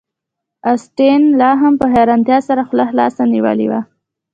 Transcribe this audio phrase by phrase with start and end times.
[0.73, 3.79] اسټین لاهم په حیرانتیا سره خوله خلاصه نیولې وه